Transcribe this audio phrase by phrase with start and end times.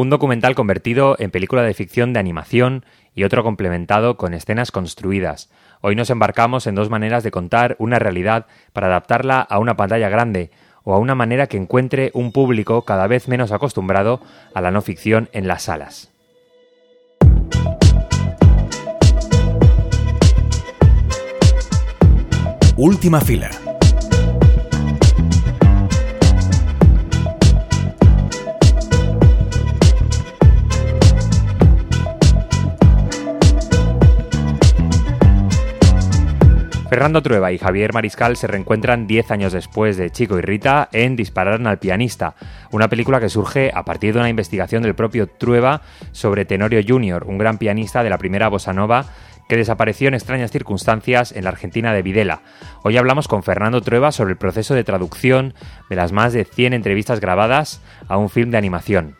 [0.00, 5.50] Un documental convertido en película de ficción de animación y otro complementado con escenas construidas.
[5.82, 10.08] Hoy nos embarcamos en dos maneras de contar una realidad para adaptarla a una pantalla
[10.08, 10.52] grande
[10.84, 14.22] o a una manera que encuentre un público cada vez menos acostumbrado
[14.54, 16.10] a la no ficción en las salas.
[22.78, 23.50] Última fila
[36.90, 41.14] Fernando Trueba y Javier Mariscal se reencuentran 10 años después de Chico y Rita en
[41.14, 42.34] Dispararon al pianista,
[42.72, 47.26] una película que surge a partir de una investigación del propio Trueba sobre Tenorio Jr.,
[47.28, 49.06] un gran pianista de la primera bossa nova
[49.48, 52.42] que desapareció en extrañas circunstancias en la Argentina de Videla.
[52.82, 55.54] Hoy hablamos con Fernando Trueba sobre el proceso de traducción
[55.90, 59.14] de las más de 100 entrevistas grabadas a un film de animación.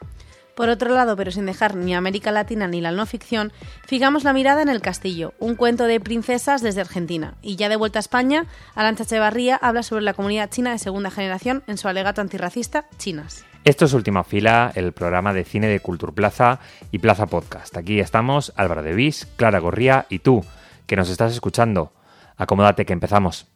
[0.61, 3.51] Por otro lado, pero sin dejar ni América Latina ni la no ficción,
[3.87, 7.33] fijamos la mirada en El Castillo, un cuento de princesas desde Argentina.
[7.41, 8.45] Y ya de vuelta a España,
[8.75, 13.47] Arancha Echevarría habla sobre la comunidad china de segunda generación en su alegato antirracista Chinas.
[13.65, 16.61] Esto es Última Fila, el programa de cine de Cultura Plaza
[16.93, 17.79] y Plaza Podcast.
[17.79, 20.45] Aquí estamos Álvaro de Vis, Clara Gorría y tú,
[20.87, 21.95] que nos estás escuchando.
[22.37, 23.47] Acomódate que empezamos.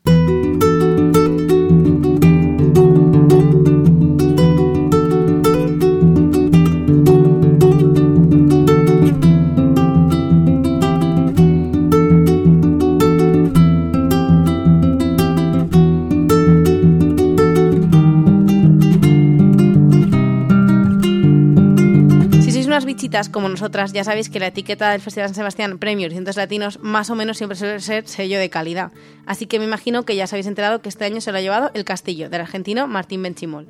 [23.31, 26.79] Como nosotras, ya sabéis que la etiqueta del Festival San Sebastián Premios y Cientos Latinos
[26.81, 28.93] más o menos siempre suele ser sello de calidad.
[29.27, 31.41] Así que me imagino que ya os habéis enterado que este año se lo ha
[31.41, 33.69] llevado El Castillo, del argentino Martín Benchimol.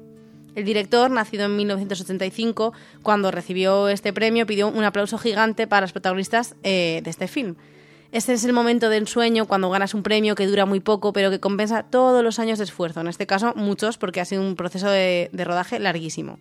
[0.55, 5.92] El director, nacido en 1985, cuando recibió este premio, pidió un aplauso gigante para los
[5.92, 7.56] protagonistas eh, de este film.
[8.12, 11.30] Este es el momento de ensueño cuando ganas un premio que dura muy poco, pero
[11.30, 13.01] que compensa todos los años de esfuerzo.
[13.01, 16.39] En este caso, muchos, porque ha sido un proceso de rodaje larguísimo.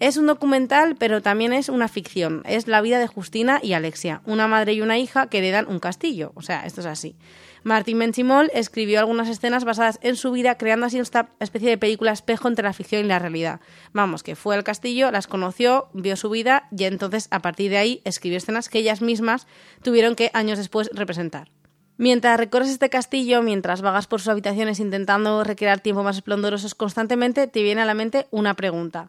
[0.00, 2.42] Es un documental, pero también es una ficción.
[2.46, 5.78] Es la vida de Justina y Alexia, una madre y una hija que heredan un
[5.78, 6.32] castillo.
[6.34, 7.16] O sea, esto es así.
[7.62, 12.12] Martín Benchimol escribió algunas escenas basadas en su vida, creando así esta especie de película
[12.12, 13.60] espejo entre la ficción y la realidad.
[13.92, 17.78] Vamos, que fue al castillo, las conoció, vio su vida y entonces a partir de
[17.78, 19.46] ahí escribió escenas que ellas mismas
[19.82, 21.50] tuvieron que años después representar.
[21.96, 27.46] Mientras recorres este castillo, mientras vagas por sus habitaciones intentando recrear tiempos más esplendorosos constantemente,
[27.46, 29.08] te viene a la mente una pregunta.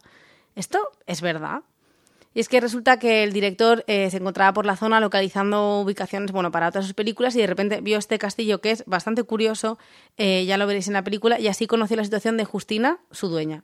[0.55, 1.61] ¿Esto es verdad?
[2.33, 6.33] Y es que resulta que el director eh, se encontraba por la zona localizando ubicaciones
[6.33, 9.77] bueno, para otras sus películas y de repente vio este castillo que es bastante curioso,
[10.17, 13.29] eh, ya lo veréis en la película, y así conoció la situación de Justina, su
[13.29, 13.63] dueña.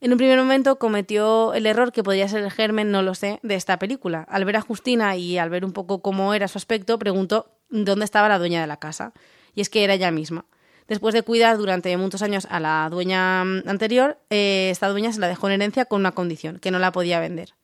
[0.00, 3.38] En un primer momento cometió el error que podría ser el germen, no lo sé,
[3.42, 4.26] de esta película.
[4.28, 8.06] Al ver a Justina y al ver un poco cómo era su aspecto, preguntó dónde
[8.06, 9.12] estaba la dueña de la casa.
[9.54, 10.46] Y es que era ella misma.
[10.90, 15.20] Después de cuidar durante muchos años a la dueña mm, anterior, eh, esta dueña se
[15.20, 17.54] la dejó en herencia con una condición, que no la podía vender.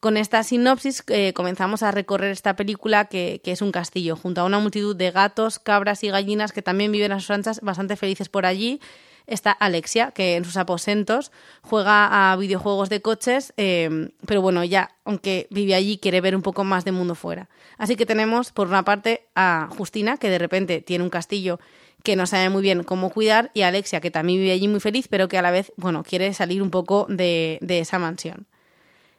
[0.00, 4.44] Con esta sinopsis eh, comenzamos a recorrer esta película que, es un castillo, junto a
[4.44, 8.30] una multitud de gatos, cabras y gallinas que también viven a sus anchas bastante felices
[8.30, 8.80] por allí.
[9.26, 14.92] Está Alexia, que en sus aposentos juega a videojuegos de coches, eh, pero bueno, ya,
[15.04, 17.50] aunque vive allí, quiere ver un poco más de mundo fuera.
[17.76, 21.58] Así que tenemos, por una parte, a Justina, que de repente tiene un castillo
[22.06, 25.08] que no sabe muy bien cómo cuidar, y Alexia, que también vive allí muy feliz,
[25.08, 28.46] pero que a la vez, bueno, quiere salir un poco de, esa mansión.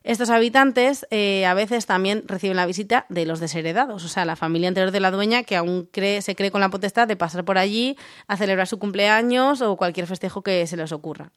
[0.06, 4.38] Estos habitantes eh, a veces también reciben la visita de los desheredados, o sea, la
[4.38, 7.44] familia anterior de la dueña que aún cree, se cree con la potestad de pasar
[7.44, 7.98] por allí
[8.30, 11.34] a celebrar su cumpleaños o cualquier festejo que se les ocurra.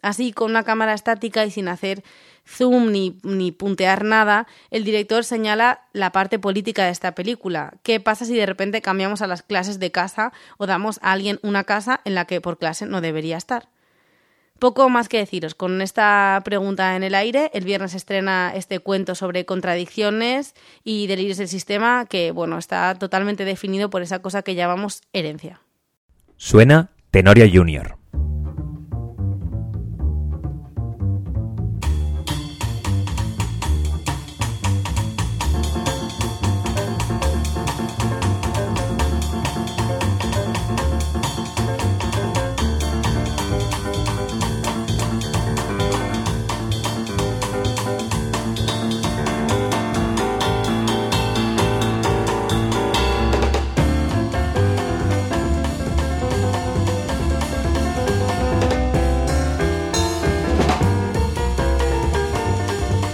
[0.00, 2.04] Así, con una cámara estática y sin hacer
[2.46, 7.74] zoom ni, ni, puntear nada, el director señala la parte política de esta película.
[7.82, 11.40] ¿Qué pasa si de repente cambiamos a las clases de casa o damos a alguien
[11.42, 13.68] una casa en la que por clase no debería estar?
[14.58, 15.54] Poco más que deciros.
[15.54, 21.38] Con esta pregunta en el aire, el viernes estrena este cuento sobre contradicciones y delirios
[21.38, 25.60] del sistema que, bueno, está totalmente definido por esa cosa que llamamos herencia.
[26.36, 27.98] Suena Tenorio Junior.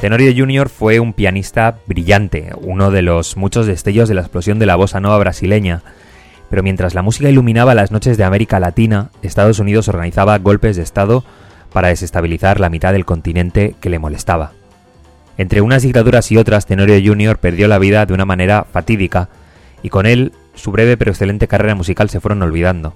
[0.05, 0.69] Tenorio Jr.
[0.69, 5.01] fue un pianista brillante, uno de los muchos destellos de la explosión de la bossa
[5.01, 5.81] nova brasileña.
[6.51, 10.83] Pero mientras la música iluminaba las noches de América Latina, Estados Unidos organizaba golpes de
[10.83, 11.25] Estado
[11.73, 14.53] para desestabilizar la mitad del continente que le molestaba.
[15.39, 17.39] Entre unas dictaduras y otras, Tenorio Jr.
[17.39, 19.31] perdió la vida de una manera fatídica,
[19.83, 22.93] y con él su breve pero excelente carrera musical se fueron olvidando.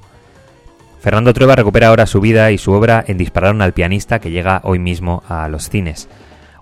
[1.00, 4.60] Fernando Trueba recupera ahora su vida y su obra en Dispararon al pianista que llega
[4.62, 6.06] hoy mismo a los cines.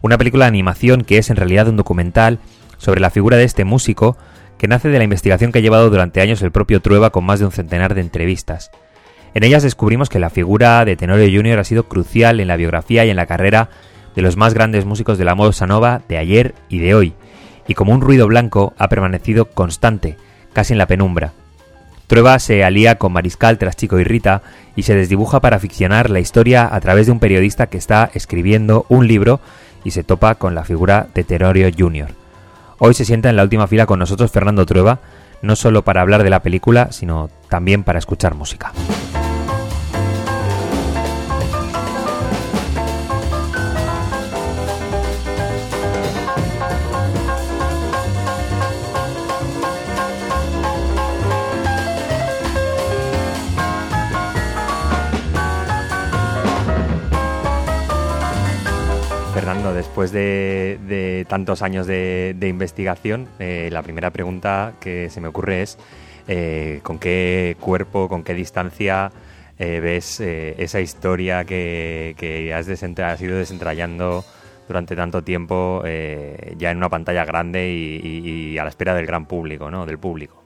[0.03, 2.39] Una película de animación que es en realidad un documental
[2.79, 4.17] sobre la figura de este músico
[4.59, 7.41] que nace de la investigación que ha llevado durante años el propio Trueba con más
[7.41, 8.71] de un centenar de entrevistas.
[9.35, 11.59] En ellas descubrimos que la figura de Tenorio Jr.
[11.59, 13.69] ha sido crucial en la biografía y en la carrera
[14.15, 17.13] de los más grandes músicos de la moda nova de ayer y de hoy,
[17.69, 20.17] y como un ruido blanco ha permanecido constante,
[20.55, 21.33] casi en la penumbra.
[22.07, 24.43] Trueba se alía con Mariscal tras Chico y Rita
[24.75, 28.87] y se desdibuja para ficcionar la historia a través de un periodista que está escribiendo
[28.89, 29.41] un libro
[29.87, 32.09] y se topa con la figura de Tenorio Jr.
[32.79, 34.99] Hoy se sienta en la última fila con nosotros Fernando Trueba,
[35.43, 38.73] no solo para hablar de la película, sino también para escuchar música.
[59.73, 65.79] Después de, tantos años de, investigación, eh, la primera pregunta que se me ocurre es
[66.29, 69.11] eh, con qué cuerpo, con qué distancia
[69.59, 74.25] eh, ves esa historia que, has, ido desentrañando
[74.69, 75.83] durante tanto tiempo
[76.57, 79.87] ya en una pantalla grande y, a la espera del gran público, ¿no?
[79.87, 80.46] Del público.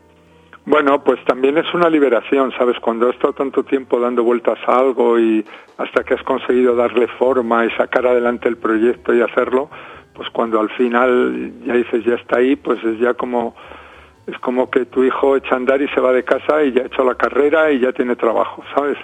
[0.71, 2.79] Bueno, pues también es una liberación, ¿sabes?
[2.79, 5.45] Cuando has estado tanto tiempo dando vueltas a algo y
[5.79, 9.69] hasta que has conseguido darle forma y sacar adelante el proyecto y hacerlo,
[10.15, 13.57] pues cuando al final ya dices ya está ahí, pues es ya como
[14.29, 16.83] es como que tu hijo echa a andar y se va de casa y ya
[16.83, 18.97] ha hecho la carrera y ya tiene trabajo, ¿sabes?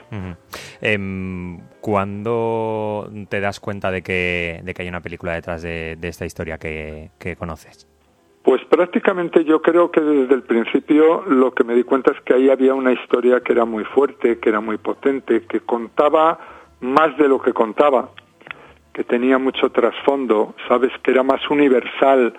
[0.81, 6.27] Em, ¿Cuándo te das cuenta de que, de que hay una película detrás de, esta
[6.27, 7.89] historia que conoces?
[8.69, 12.51] Prácticamente yo creo que desde el principio lo que me di cuenta es que ahí
[12.51, 16.39] había una historia que era muy fuerte, que era muy potente, que contaba
[16.81, 18.11] más de lo que contaba,
[18.93, 22.35] que tenía mucho trasfondo, sabes, que era más universal,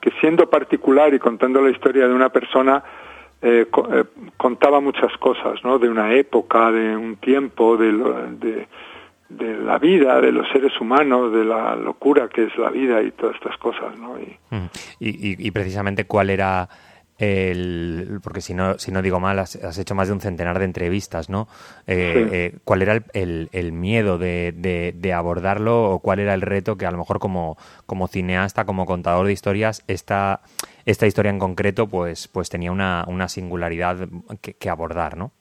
[0.00, 2.82] que siendo particular y contando la historia de una persona,
[3.40, 4.04] eh, eh,
[4.36, 5.78] contaba muchas cosas, ¿no?
[5.78, 7.92] De una época, de un tiempo, de,
[8.38, 8.68] de
[9.38, 13.10] de la vida, de los seres humanos, de la locura que es la vida y
[13.12, 14.18] todas estas cosas, ¿no?
[14.20, 14.38] Y,
[15.00, 16.68] y, precisamente cuál era
[17.18, 20.64] el, porque si no, si no digo mal, has, hecho más de un centenar de
[20.64, 21.46] entrevistas, ¿no?
[21.86, 24.52] Eh, eh, ¿Cuál era el, el, miedo de,
[24.94, 27.56] de, abordarlo o cuál era el reto que a lo mejor como,
[27.86, 30.40] como cineasta, como contador de historias, esta,
[30.84, 34.08] esta historia en concreto pues, pues tenía una, una singularidad
[34.40, 35.32] que, que abordar, ¿no?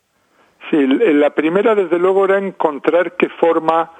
[0.71, 3.91] Sí, la primera desde luego era encontrar qué forma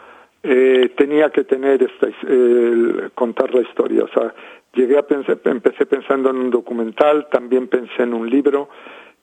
[0.42, 2.08] eh, tenía que tener esta,
[3.14, 4.06] contar la historia.
[4.06, 4.34] O sea,
[4.74, 8.70] llegué a pensar, empecé pensando en un documental, también pensé en un libro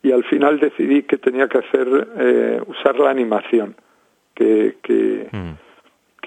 [0.02, 3.74] y al final decidí que tenía que hacer eh, usar la animación
[4.34, 5.67] que que, mm.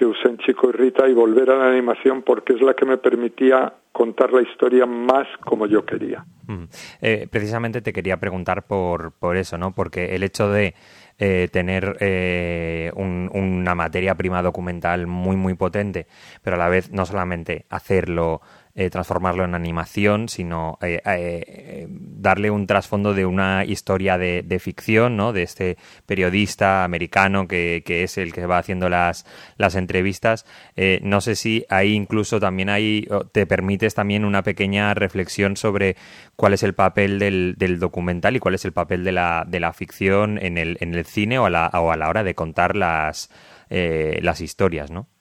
[0.02, 2.84] Que usé en Chico y Rita y volver a la animación porque es la que
[2.84, 6.24] me permitía contar la historia más como yo quería.
[6.48, 6.64] Mm.
[7.00, 9.72] Eh, precisamente te quería preguntar por, por eso, ¿no?
[9.72, 10.74] Porque el hecho de
[11.20, 16.08] eh, tener eh, una materia prima documental muy, muy potente,
[16.42, 18.40] pero a la vez no solamente hacerlo
[18.74, 25.14] eh, transformarlo en animación, sino eh, eh, darle un trasfondo de una historia de, ficción,
[25.14, 25.34] ¿no?
[25.34, 25.76] De este
[26.06, 29.26] periodista americano que, es el que va haciendo las,
[29.58, 30.46] las entrevistas.
[31.02, 35.96] no sé si ahí incluso también hay, te permites también una pequeña reflexión sobre
[36.36, 39.60] cuál es el papel del, del documental y cuál es el papel de la, de
[39.60, 42.34] la ficción en el, en el cine o a la, o a la hora de
[42.34, 43.28] contar las,
[43.68, 45.11] las historias, ¿no?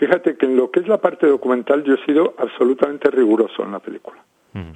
[0.00, 3.72] Fíjate que en lo que es la parte documental yo he sido absolutamente riguroso en
[3.72, 4.16] la película.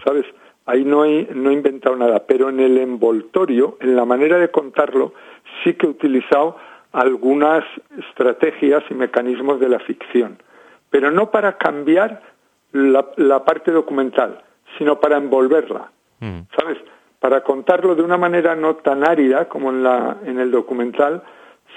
[0.05, 0.27] ¿Sabes?
[0.67, 4.51] Ahí no he, no he inventado nada, pero en el envoltorio, en la manera de
[4.51, 5.15] contarlo,
[5.63, 6.59] sí que he utilizado
[6.93, 7.65] algunas
[7.99, 10.37] estrategias y mecanismos de la ficción,
[10.91, 12.21] pero no para cambiar
[12.73, 14.43] la, la parte documental,
[14.77, 15.91] sino para envolverla,
[16.57, 16.79] ¿sabes?
[17.19, 21.23] Para contarlo de una manera no tan árida como en, la, en el documental,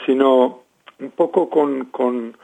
[0.06, 0.64] sino
[1.00, 2.36] un poco con, con,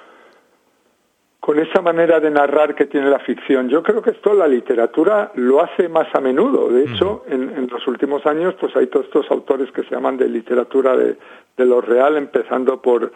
[1.43, 3.67] con esa manera de narrar que tiene la ficción.
[3.67, 6.69] Yo creo que esto la literatura lo hace más a menudo.
[6.69, 10.29] De hecho, en, los últimos años, pues hay todos estos autores que se llaman de
[10.29, 11.17] literatura de,
[11.57, 13.11] lo real, empezando por,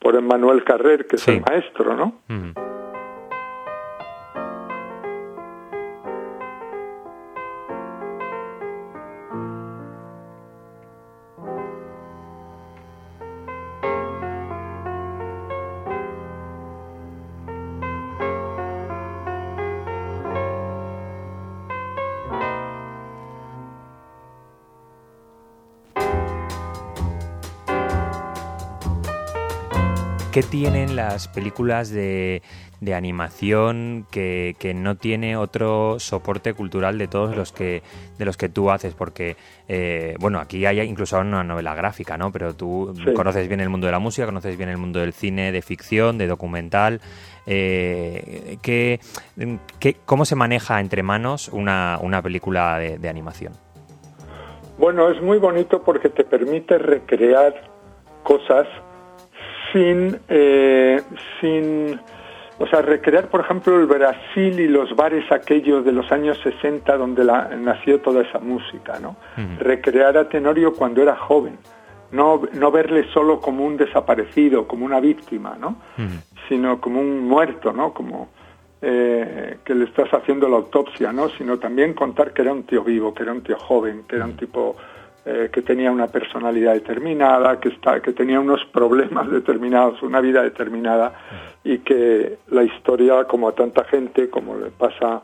[0.00, 2.77] por Emmanuel Carrer, que es el maestro, ¿no?
[30.32, 32.42] ¿Qué tienen las películas de,
[32.94, 37.82] animación que, no tiene otro soporte cultural de todos los que
[38.18, 38.94] de los que tú haces?
[38.94, 39.36] Porque,
[39.68, 42.30] eh, bueno, aquí hay incluso una novela gráfica, ¿no?
[42.30, 45.50] Pero tú conoces bien el mundo de la música, conoces bien el mundo del cine,
[45.50, 47.00] de ficción, de documental.
[47.46, 49.00] Eh, ¿qué,
[50.04, 53.54] cómo se maneja entre manos una, una película de animación?
[54.76, 57.54] Bueno, es muy bonito porque te permite recrear
[58.22, 58.68] cosas
[59.72, 61.00] sin, eh,
[61.40, 62.00] sin,
[62.58, 66.96] o sea, recrear, por ejemplo, el Brasil y los bares aquellos de los años 60
[66.96, 69.16] donde la, nació toda esa música, ¿no?
[69.58, 71.58] Recrear a Tenorio cuando era joven,
[72.10, 75.76] no, no verle solo como un desaparecido, como una víctima, ¿no?
[76.48, 77.92] Sino como un muerto, ¿no?
[77.92, 78.28] Como
[78.80, 81.28] eh, que le estás haciendo la autopsia, ¿no?
[81.30, 84.24] Sino también contar que era un tío vivo, que era un tío joven, que era
[84.24, 84.76] un tipo
[85.30, 90.42] eh, que tenía una personalidad determinada, que, está, que tenía unos problemas determinados, una vida
[90.42, 91.12] determinada
[91.62, 95.20] y que la historia, como a tanta gente, como le pasa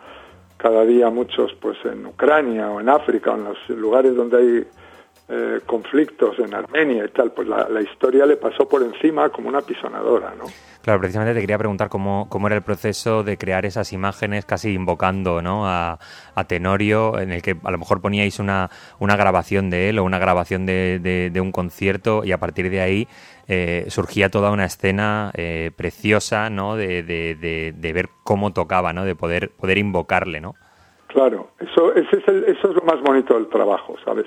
[0.58, 4.36] cada día a muchos pues en Ucrania o en África o en los lugares donde
[4.36, 4.64] hay
[5.28, 9.48] eh, conflictos en Armenia y tal, pues la, la, historia le pasó por encima como
[9.48, 10.44] una pisonadora, ¿no?
[10.84, 14.74] Claro, precisamente te quería preguntar cómo, cómo era el proceso de crear esas imágenes casi
[14.74, 15.66] invocando ¿no?
[15.66, 15.98] a,
[16.46, 20.18] Tenorio, en el que a lo mejor poníais una, una grabación de él o una
[20.18, 23.08] grabación de, de, un concierto y a partir de ahí
[23.48, 26.76] eh, surgía toda una escena eh, preciosa ¿no?
[26.76, 29.06] De, de, ver cómo tocaba, ¿no?
[29.06, 30.42] de poder, poder invocarle.
[30.42, 30.54] ¿no?
[31.06, 34.26] Claro, eso, ese es eso es lo más bonito del trabajo, ¿sabes?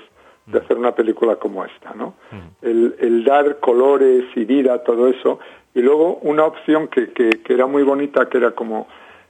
[0.50, 2.14] De hacer una película como esta, ¿no?
[2.62, 5.38] El, el, dar colores y vida a todo eso
[5.74, 8.88] y luego una opción que, que, era muy bonita, que era como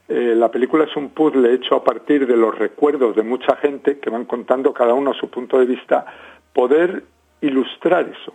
[0.08, 3.98] eh, la película es un puzzle hecho a partir de los recuerdos de mucha gente
[3.98, 6.06] que van contando cada uno su punto de vista,
[6.54, 7.04] poder
[7.40, 8.32] ilustrar eso,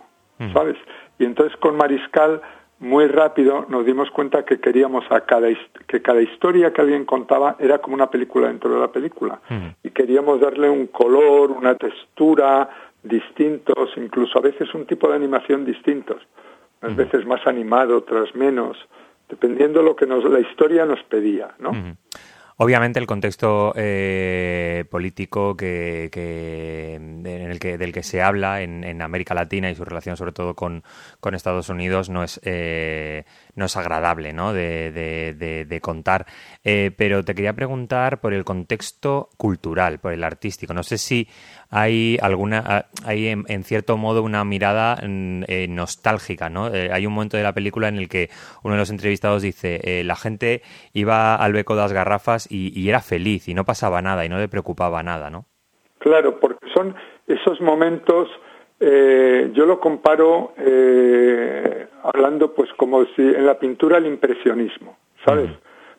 [0.52, 0.76] ¿sabes?
[1.18, 2.40] Y entonces con Mariscal
[2.84, 5.48] muy rápido nos dimos cuenta que queríamos a cada
[5.88, 9.40] que cada historia que alguien contaba era como una película dentro de la película.
[9.82, 12.68] Y queríamos darle un color, una textura
[13.02, 16.22] distintos, incluso a veces un tipo de animación distintos.
[16.82, 18.76] Unas veces más animado, otras menos,
[19.28, 21.72] dependiendo lo que nos, la historia nos pedía, ¿no?
[22.56, 29.34] Obviamente el contexto eh, político que, en el que, del que se habla en, América
[29.34, 30.84] Latina y su relación sobre todo con,
[31.18, 33.24] con Estados Unidos no es, eh,
[33.56, 34.52] no es agradable ¿no?
[34.52, 34.92] De,
[35.68, 36.26] de, contar.
[36.62, 40.72] Eh, pero te quería preguntar por el contexto cultural, por el artístico.
[40.72, 41.28] No sé si
[41.70, 46.68] hay alguna, ah, hay en, cierto modo una mirada mm, eh, nostálgica, ¿no?
[46.68, 48.30] Eh, hay un momento de la película en el que
[48.62, 53.00] uno de los entrevistados dice, la gente iba al beco de las garrafas y, era
[53.00, 55.46] feliz y no pasaba nada y no le preocupaba nada, ¿no?
[55.98, 56.94] Claro, porque son
[57.26, 58.28] esos momentos
[58.84, 60.52] yo lo comparo
[62.04, 65.50] hablando pues como si en la pintura el impresionismo, ¿sabes?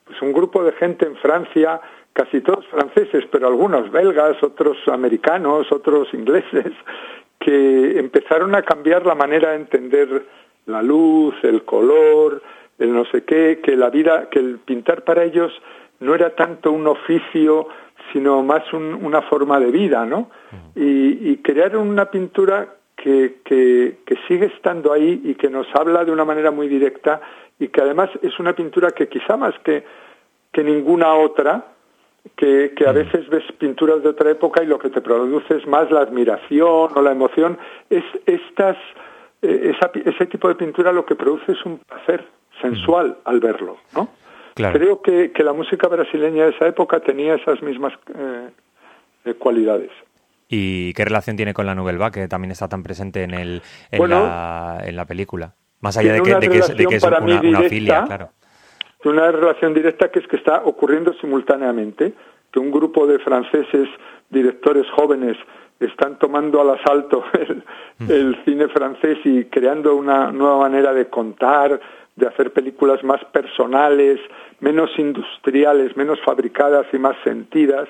[0.03, 1.81] Pues un grupo de gente en Francia,
[2.13, 6.71] casi todos franceses, pero algunos belgas, otros americanos, otros ingleses,
[7.39, 10.25] que empezaron a cambiar la manera de entender
[10.67, 12.41] la luz, el color,
[12.77, 15.51] el no sé qué, que la vida, que el pintar para ellos
[15.99, 17.67] no era tanto un oficio,
[18.13, 20.29] sino más una forma de vida, ¿no?
[20.75, 22.74] Y, y crearon una pintura
[23.05, 27.21] que, que, sigue estando ahí y que nos habla de una manera muy directa
[27.59, 29.83] y que además es una pintura que quizá más que,
[30.51, 31.65] que ninguna otra,
[32.35, 32.95] que, que, a mm.
[32.95, 36.89] veces ves pinturas de otra época y lo que te produce es más la admiración
[36.95, 37.59] o la emoción,
[37.91, 38.77] es estas,
[39.43, 42.25] eh, ese tipo de pintura lo que produce es un placer
[42.59, 43.29] sensual mm.
[43.29, 44.09] al verlo, ¿no?
[44.55, 47.93] Creo que, que, la música brasileña de esa época tenía esas mismas
[49.25, 49.91] eh, cualidades.
[50.57, 54.09] ¿Y qué relación tiene con la Nouvelle que también está tan presente en, el, en,
[54.09, 55.53] la, en la película?
[55.81, 58.29] Más allá de que, de que, es, de que es una, una filia, claro.
[59.03, 62.13] Una relación directa que es que está ocurriendo simultáneamente,
[62.51, 63.89] que un grupo de franceses,
[64.29, 65.35] directores jóvenes,
[65.81, 67.63] están tomando al asalto el,
[67.99, 68.11] mm.
[68.11, 71.81] el cine francés y creando una nueva manera de contar,
[72.15, 74.21] de hacer películas más personales,
[74.61, 77.89] menos industriales, menos fabricadas y más sentidas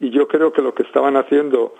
[0.00, 1.74] y yo creo que lo que estaban haciendo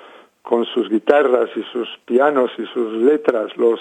[0.44, 3.80] con sus guitarras y sus pianos y sus letras los,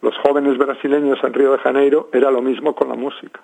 [0.00, 3.40] los jóvenes brasileños en Río de Janeiro era lo mismo con la música.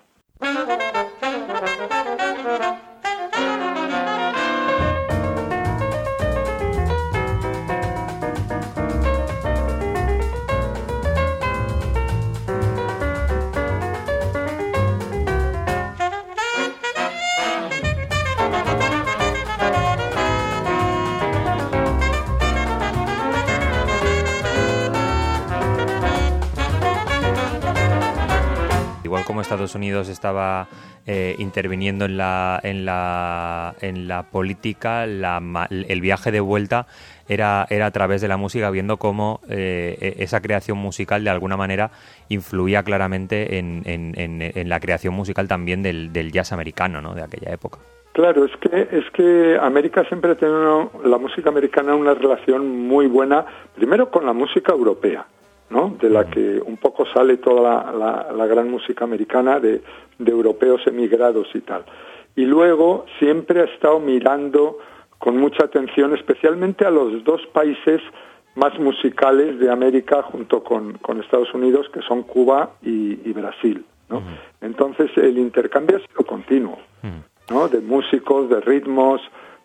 [29.50, 30.68] Estados Unidos estaba
[31.08, 36.86] eh, interviniendo en la, en la, en la política, el viaje de vuelta
[37.28, 41.30] era, era a través de la música, viendo cómo eh, e, esa creación musical de
[41.30, 41.90] alguna manera
[42.28, 47.16] influía claramente en, en, la creación musical también del, del jazz americano ¿no?
[47.16, 47.80] de aquella época.
[48.12, 53.08] Claro, es que es que América siempre ha tenido la música americana una relación muy
[53.08, 55.26] buena, primero con la música europea,
[55.70, 55.96] ¿no?
[56.00, 59.82] De la que un poco sale toda la, gran música americana de,
[60.18, 61.84] de, europeos emigrados y tal.
[62.36, 64.78] Y luego siempre ha estado mirando
[65.18, 68.00] con mucha atención, especialmente a los dos países
[68.54, 73.84] más musicales de América junto con, Estados Unidos, que son Cuba y, Brasil.
[74.08, 74.22] ¿no?
[74.60, 76.78] Entonces el intercambio ha sido continuo.
[77.50, 77.68] ¿no?
[77.68, 79.20] de músicos, de ritmos,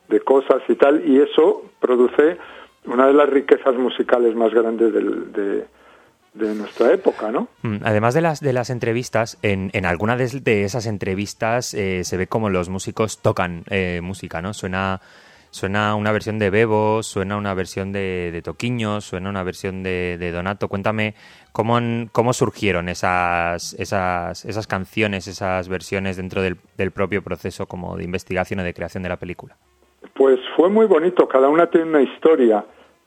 [0.09, 2.37] de cosas y tal, y eso produce
[2.85, 5.65] una de las riquezas musicales más grandes de,
[6.35, 7.47] nuestra época, ¿no?
[7.61, 12.17] Mm, además de las de las entrevistas, en, en alguna de, esas entrevistas eh, se
[12.17, 14.53] ve como los músicos tocan eh, música, ¿no?
[14.53, 15.01] Suena
[15.55, 20.17] suena una versión de Bebo, suena una versión de, de Toquiño, suena una versión de,
[20.19, 20.67] de Donato.
[20.67, 21.15] Cuéntame
[21.53, 21.79] cómo,
[22.11, 28.03] cómo surgieron esas, esas, esas canciones, esas versiones dentro del, del propio proceso como de
[28.03, 29.55] investigación o de creación de la película.
[30.13, 32.65] Pues fue muy bonito, cada una tiene una historia.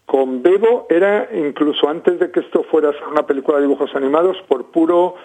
[0.08, 4.70] Con Bebo era incluso antes de que esto fuera una película de dibujos animados, por
[4.70, 5.16] puro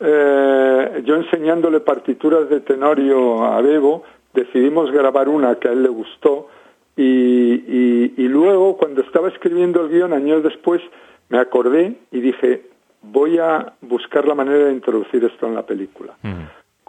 [0.00, 5.88] eh, yo enseñándole partituras de Tenorio a Bebo, decidimos grabar una que a él le
[5.88, 6.48] gustó
[6.96, 10.82] y, y, luego, cuando estaba escribiendo el guion, años después,
[11.28, 12.66] me acordé y dije,
[13.02, 16.16] voy a buscar la manera de introducir esto en la película.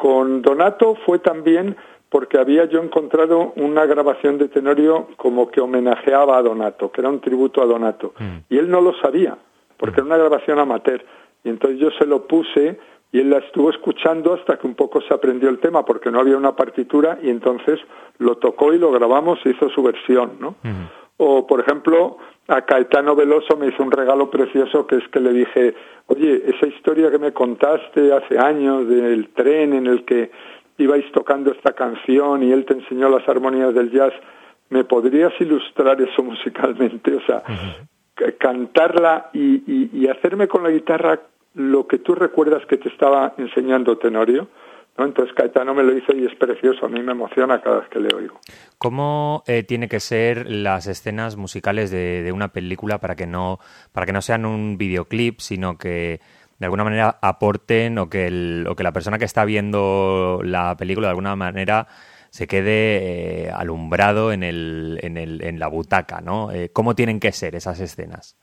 [0.06, 1.76] Con Donato fue también
[2.10, 7.10] porque había yo encontrado una grabación de Tenorio como que homenajeaba a Donato, que era
[7.10, 8.14] un tributo a Donato.
[8.48, 9.36] Y él no lo sabía,
[9.78, 11.04] porque era una grabación amateur.
[11.44, 12.78] Y entonces yo se lo puse
[13.12, 16.20] y él la estuvo escuchando hasta que un poco se aprendió el tema porque no
[16.20, 17.80] había una partitura y entonces
[18.20, 20.54] lo tocó y lo grabamos e hizo su versión, ¿no?
[21.18, 25.34] O, por ejemplo, a Caetano Veloso me hizo un regalo precioso que es que le
[25.34, 25.74] dije,
[26.08, 30.32] oye, esa historia que me contaste hace años del tren en el que
[30.78, 34.14] ibais tocando esta canción y él te enseñó las armonías del jazz,
[34.70, 37.16] ¿me podrías ilustrar eso musicalmente?
[37.16, 37.42] O sea,
[38.38, 41.20] cantarla y, y hacerme con la guitarra
[41.56, 44.48] lo que tú recuerdas que te estaba enseñando Tenorio,
[44.98, 45.06] ¿no?
[45.06, 48.00] Entonces Caetano me lo hizo y es precioso, a mí me emociona cada vez que
[48.00, 48.40] le oigo.
[48.78, 53.60] ¿Cómo eh, tiene que ser las escenas musicales de, una película para que no
[53.92, 56.20] para que no sean un videoclip, sino que
[56.60, 60.76] de alguna manera aporten o que, el, o que la persona que está viendo la
[60.78, 61.88] película de alguna manera
[62.30, 66.52] se quede eh, alumbrado en, el, en, el, en la butaca, ¿no?
[66.52, 68.38] Eh, ¿Cómo tienen que ser esas escenas?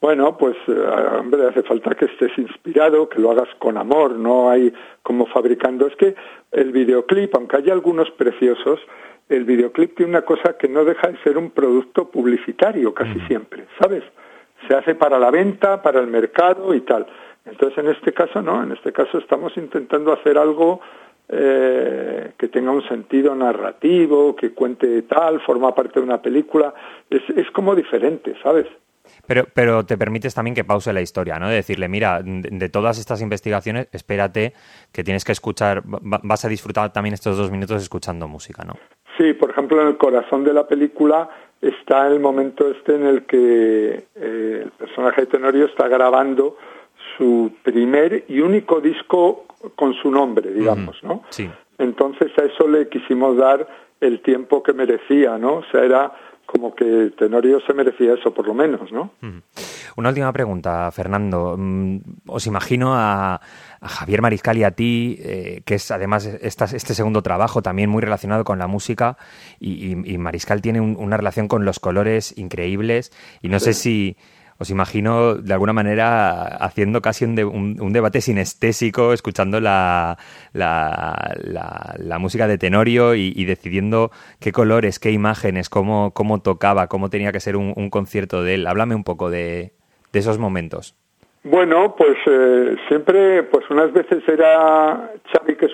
[0.00, 0.72] Bueno, pues eh,
[1.18, 5.86] hombre, hace falta que estés inspirado, que lo hagas con amor, no hay como fabricando.
[5.86, 6.14] Es que
[6.52, 8.80] el videoclip, aunque haya algunos preciosos,
[9.28, 13.66] el videoclip tiene una cosa que no deja de ser un producto publicitario casi siempre,
[13.80, 14.04] ¿sabes?
[14.68, 17.06] Se hace para la venta, para el mercado y tal.
[17.44, 20.80] Entonces, en este caso, no, en este caso estamos intentando hacer algo
[21.28, 26.74] eh, que tenga un sentido narrativo, que cuente tal, forma parte de una película.
[27.08, 28.66] Es, es como diferente, ¿sabes?
[29.26, 31.48] Pero, pero te permites también que pause la historia, ¿no?
[31.48, 34.52] De decirle, mira, de, todas estas investigaciones, espérate
[34.92, 38.74] que tienes que escuchar, vas a disfrutar también estos dos minutos escuchando música, ¿no?
[39.16, 41.28] Sí, por ejemplo, en el corazón de la película
[41.60, 46.56] está el momento este en el que eh, el personaje de Tenorio está grabando
[47.16, 51.22] su primer y único disco con su nombre, digamos, ¿no?
[51.30, 51.50] Sí.
[51.78, 53.66] Entonces a eso le quisimos dar
[54.00, 55.56] el tiempo que merecía, ¿no?
[55.56, 56.12] O sea, era
[56.46, 59.10] como que Tenorio se merecía eso, por lo menos, ¿no?
[59.96, 61.56] Una última pregunta, Fernando.
[61.58, 63.40] Mm, os imagino a,
[63.82, 68.44] Javier Mariscal y a ti, eh, que es además este segundo trabajo también muy relacionado
[68.44, 69.16] con la música,
[69.60, 74.16] y, Mariscal tiene una relación con los colores increíbles, y no sé si
[74.58, 80.18] os imagino de alguna manera haciendo casi un, debate sinestésico, escuchando la,
[80.52, 87.32] la, música de Tenorio y, decidiendo qué colores, qué imágenes, cómo, cómo tocaba, cómo tenía
[87.32, 88.66] que ser un, concierto de él.
[88.66, 89.74] Háblame un poco de,
[90.12, 90.96] de esos momentos.
[91.48, 95.68] Bueno, pues eh, siempre, pues unas veces era Xavi que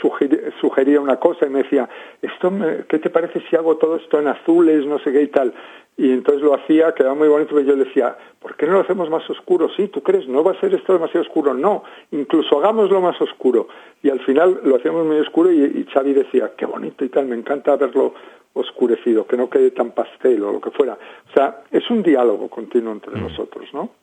[0.61, 1.89] sugería una cosa y me decía,
[2.21, 2.53] esto
[2.87, 5.55] ¿qué te parece si hago todo esto en azules, no sé qué y tal?
[5.97, 8.81] Y entonces lo hacía, quedaba muy bonito, pero yo le decía, ¿por qué no lo
[8.81, 9.71] hacemos más oscuro?
[9.75, 10.29] Sí, ¿tú crees?
[10.29, 11.55] ¿No va a ser esto demasiado oscuro?
[11.55, 13.69] No, incluso hagámoslo más oscuro.
[14.03, 17.25] Y al final lo hacíamos muy oscuro y, y Xavi decía, qué bonito y tal,
[17.25, 18.13] me encanta verlo
[18.53, 20.99] oscurecido, que no quede tan pastel o lo que fuera.
[21.31, 24.02] O sea, es un diálogo continuo entre nosotros, ¿no?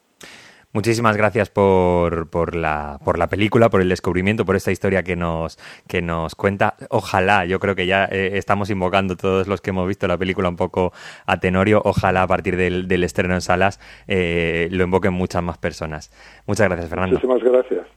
[0.71, 5.15] Muchísimas gracias por, por, la, por la película, por el descubrimiento, por esta historia que
[5.15, 6.75] nos, que nos cuenta.
[6.89, 10.47] Ojalá, yo creo que ya eh, estamos invocando todos los que hemos visto la película
[10.47, 10.93] un poco
[11.25, 15.57] a Tenorio, ojalá a partir del, del estreno en salas eh, lo invoquen muchas más
[15.57, 16.11] personas.
[16.45, 17.19] Muchas gracias, Fernando.
[17.19, 17.87] Muchísimas gracias.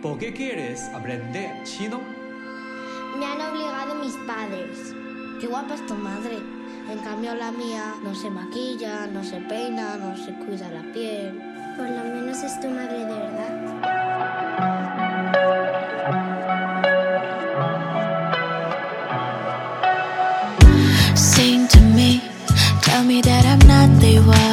[0.00, 2.00] ¿Por qué quieres aprender chino?
[3.18, 4.94] Me han obligado mis padres.
[5.40, 6.61] Qué guapa es tu madre.
[6.90, 11.40] En cambio la mía no se maquilla, no se peina, no se cuida la piel.
[11.76, 13.52] Por lo menos es tu madre de verdad.
[21.14, 22.20] Sing to me,
[22.82, 24.51] tell me that I'm not the one.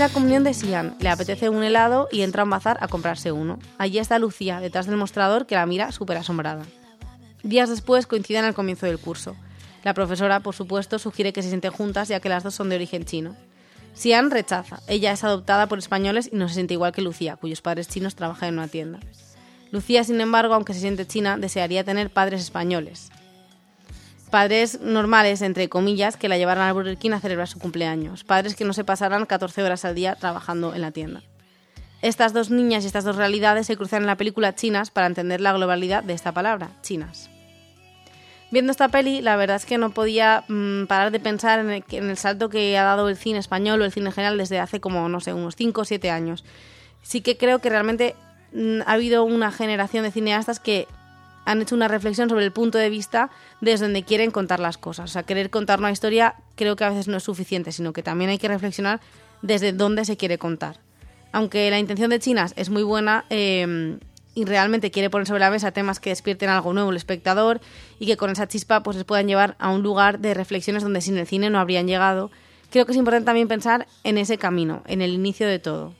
[0.00, 0.96] Es la comunión de Sian.
[0.98, 3.58] Le apetece un helado y entra a un bazar a comprarse uno.
[3.76, 6.62] Allí está Lucía, detrás del mostrador, que la mira súper asombrada.
[7.42, 9.36] Días después coinciden al comienzo del curso.
[9.84, 12.76] La profesora, por supuesto, sugiere que se sienten juntas ya que las dos son de
[12.76, 13.36] origen chino.
[13.92, 14.80] Sian rechaza.
[14.86, 18.14] Ella es adoptada por españoles y no se siente igual que Lucía, cuyos padres chinos
[18.14, 19.00] trabajan en una tienda.
[19.70, 23.10] Lucía, sin embargo, aunque se siente china, desearía tener padres españoles
[24.30, 28.54] padres normales, entre comillas, que la llevaran al Burger King a celebrar su cumpleaños, padres
[28.54, 31.22] que no se pasaran 14 horas al día trabajando en la tienda.
[32.02, 35.40] Estas dos niñas y estas dos realidades se cruzan en la película Chinas para entender
[35.40, 37.28] la globalidad de esta palabra, chinas.
[38.50, 42.16] Viendo esta peli, la verdad es que no podía mm, parar de pensar en el,
[42.16, 45.08] salto que ha dado el cine español o el cine en general desde hace como,
[45.08, 46.44] no sé, unos 5 o 7 años.
[47.02, 48.16] Sí que creo que realmente
[48.52, 50.88] mm, ha habido una generación de cineastas que
[51.44, 55.10] han hecho una reflexión sobre el punto de vista desde donde quieren contar las cosas.
[55.10, 58.02] O sea, querer contar una historia creo que a veces no es suficiente, sino que
[58.02, 59.00] también hay que reflexionar
[59.42, 60.78] desde dónde se quiere contar.
[61.32, 63.98] Aunque la intención de Chinas es muy buena eh,
[64.34, 67.60] y realmente quiere poner sobre la mesa temas que despierten algo nuevo el espectador
[67.98, 71.00] y que con esa chispa pues les puedan llevar a un lugar de reflexiones donde
[71.00, 72.30] sin el cine no habrían llegado,
[72.70, 75.94] creo que es importante también pensar en ese camino, en el inicio de todo.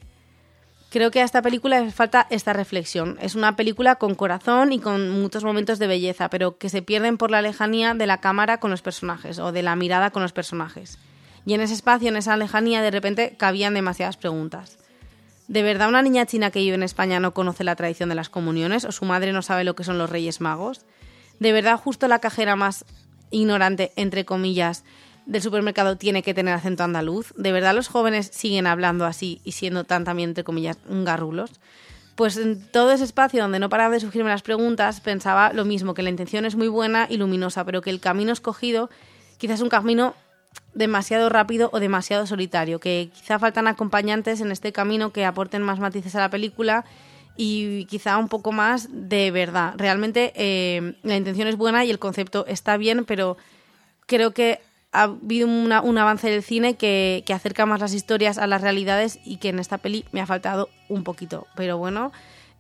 [0.91, 3.17] Creo que a esta película le falta esta reflexión.
[3.23, 7.17] Es una película con corazón y con muchos momentos de belleza, pero que se pierden
[7.17, 10.33] por la lejanía de la cámara con los personajes o de la mirada con los
[10.33, 10.99] personajes.
[11.47, 14.79] Y en ese espacio, en esa lejanía, de repente cabían demasiadas preguntas.
[15.47, 18.29] ¿De verdad una niña china que vive en España no conoce la tradición de las
[18.29, 20.85] comuniones o su madre no sabe lo que son los Reyes Magos?
[21.39, 22.85] ¿De verdad justo la cajera más
[23.31, 24.85] ignorante, entre comillas,
[25.31, 27.33] del supermercado tiene que tener acento andaluz?
[27.37, 31.53] ¿De verdad los jóvenes siguen hablando así y siendo tan también, entre comillas, garrulos?
[32.17, 35.95] Pues en todo ese espacio donde no paraba de surgirme las preguntas, pensaba lo mismo,
[35.95, 38.91] que la intención es muy buena y luminosa, pero que el camino escogido
[39.39, 40.15] quizás es un camino
[40.75, 45.79] demasiado rápido o demasiado solitario, que quizá faltan acompañantes en este camino que aporten más
[45.79, 46.85] matices a la película
[47.37, 49.75] y quizá un poco más de verdad.
[49.77, 53.37] Realmente eh, la intención es buena y el concepto está bien, pero
[54.07, 54.61] creo que
[54.93, 59.21] ha habido un avance del cine que, que, acerca más las historias a las realidades
[59.25, 61.47] y que en esta peli me ha faltado un poquito.
[61.55, 62.13] Pero bueno,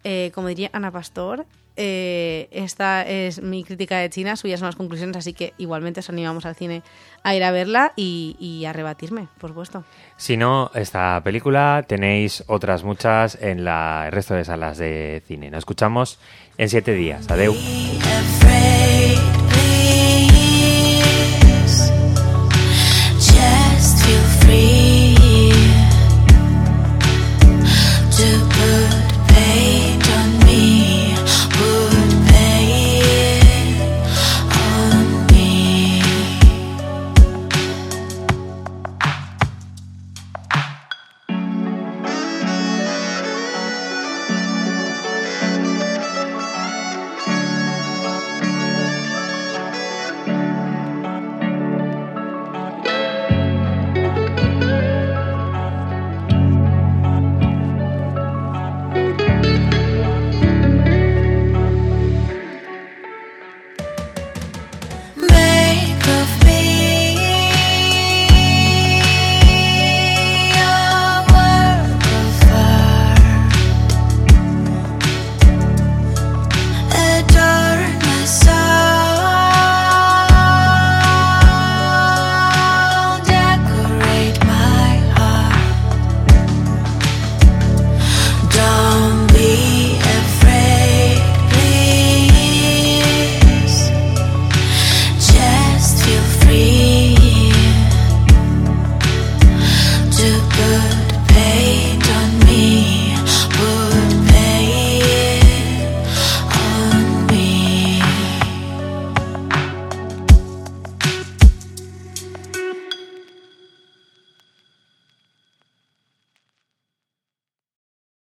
[0.04, 4.76] eh, como diría Ana Pastor, eh, esta es mi crítica de China, suyas son las
[4.76, 6.82] conclusiones, así que igualmente os animamos al cine
[7.22, 9.84] a ir a verla y, y a rebatirme, por supuesto.
[10.16, 15.50] Si no, esta película tenéis otras muchas en la, el resto de salas de cine.
[15.50, 16.18] Nos escuchamos
[16.58, 17.30] en siete días.
[17.30, 17.54] Adeu.